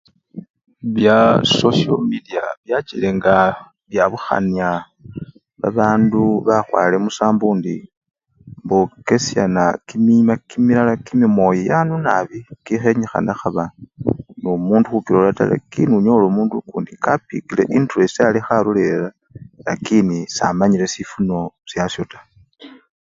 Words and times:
Bya 0.93 1.17
sosyo 1.57 1.93
mediya 2.09 2.43
bachile 2.69 3.07
nga 3.17 3.35
byawukhanya 3.89 4.69
babandu 5.61 6.21
bakhwale 6.47 6.95
musambo 7.05 7.45
indi, 7.53 7.75
bokesyana 8.67 9.63
kimima 9.87 10.33
kimilala 10.49 10.93
kimimoyanu 11.05 11.93
nabii 12.05 12.47
kikhenyikhana 12.65 13.31
khaba 13.39 13.65
nomundu 14.41 14.87
khukilola 14.89 15.29
taa 15.37 15.51
lakini 15.53 15.91
onyola 15.97 16.23
omundu 16.29 16.53
okundi 16.61 16.93
kapikile 17.05 17.63
entresiti 17.75 18.21
alikhalolelela 18.23 19.09
lakini 19.67 20.17
samanya 20.37 20.85
sifuno 20.93 21.37
syasyo 21.69 22.03
taa. 22.11 22.25